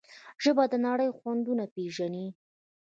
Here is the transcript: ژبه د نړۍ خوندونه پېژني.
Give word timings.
ژبه 0.43 0.63
د 0.71 0.73
نړۍ 0.87 1.09
خوندونه 1.17 1.65
پېژني. 1.73 2.27